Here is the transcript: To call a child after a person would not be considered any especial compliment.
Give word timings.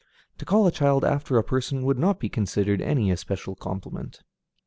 To 0.39 0.45
call 0.45 0.65
a 0.65 0.71
child 0.71 1.05
after 1.05 1.37
a 1.37 1.43
person 1.43 1.83
would 1.83 1.99
not 1.99 2.19
be 2.19 2.27
considered 2.27 2.81
any 2.81 3.11
especial 3.11 3.53
compliment. 3.53 4.23